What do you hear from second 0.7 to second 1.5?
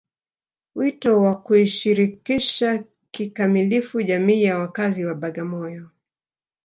Wito wa